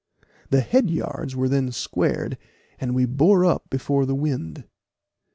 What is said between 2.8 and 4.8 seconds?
we bore up before the wind.